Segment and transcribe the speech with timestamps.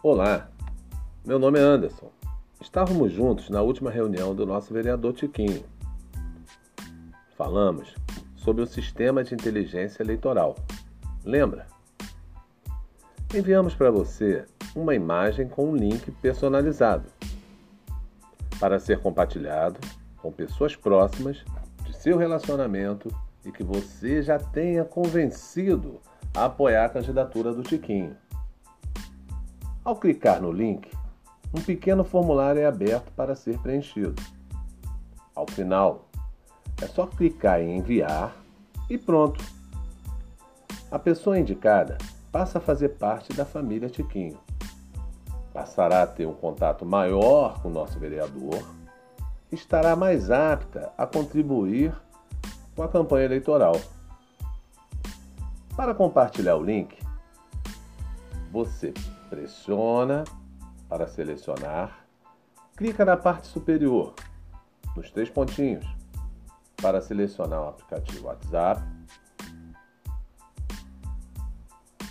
[0.00, 0.48] Olá,
[1.26, 2.08] meu nome é Anderson.
[2.60, 5.64] Estávamos juntos na última reunião do nosso vereador Tiquinho.
[7.36, 7.96] Falamos
[8.36, 10.54] sobre o sistema de inteligência eleitoral.
[11.24, 11.66] Lembra?
[13.34, 17.08] Enviamos para você uma imagem com um link personalizado
[18.60, 19.80] para ser compartilhado
[20.18, 21.44] com pessoas próximas
[21.84, 23.12] de seu relacionamento
[23.44, 26.00] e que você já tenha convencido
[26.36, 28.16] a apoiar a candidatura do Tiquinho.
[29.84, 30.90] Ao clicar no link,
[31.54, 34.14] um pequeno formulário é aberto para ser preenchido.
[35.34, 36.08] Ao final,
[36.82, 38.36] é só clicar em enviar
[38.90, 39.42] e pronto.
[40.90, 41.96] A pessoa indicada
[42.30, 44.38] passa a fazer parte da família Tiquinho.
[45.52, 48.62] Passará a ter um contato maior com o nosso vereador,
[49.50, 51.94] estará mais apta a contribuir
[52.76, 53.80] com a campanha eleitoral.
[55.76, 56.96] Para compartilhar o link,
[58.52, 58.92] você
[59.28, 60.24] pressiona
[60.88, 62.04] para selecionar,
[62.76, 64.14] clica na parte superior,
[64.96, 65.86] nos três pontinhos,
[66.80, 68.82] para selecionar o aplicativo WhatsApp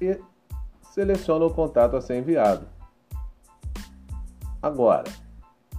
[0.00, 0.20] e
[0.82, 2.66] seleciona o contato a ser enviado.
[4.62, 5.10] Agora,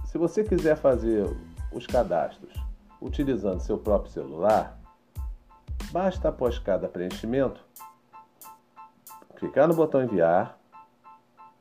[0.04, 1.24] se você quiser fazer
[1.72, 2.54] os cadastros
[3.00, 4.78] utilizando seu próprio celular,
[5.90, 7.64] basta após cada preenchimento
[9.36, 10.58] clicar no botão enviar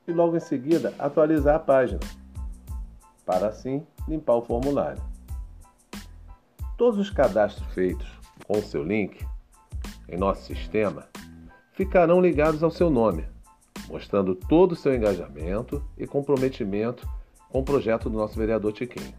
[0.07, 1.99] e logo em seguida atualizar a página,
[3.25, 5.01] para assim limpar o formulário.
[6.77, 8.07] Todos os cadastros feitos
[8.45, 9.25] com o seu link
[10.09, 11.07] em nosso sistema
[11.71, 13.25] ficarão ligados ao seu nome,
[13.87, 17.07] mostrando todo o seu engajamento e comprometimento
[17.49, 19.13] com o projeto do nosso vereador Tiquinho.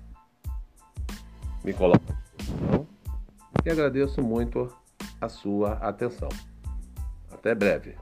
[1.64, 2.04] Me coloco
[3.64, 4.70] e agradeço muito
[5.20, 6.28] a sua atenção.
[7.32, 7.96] Até breve.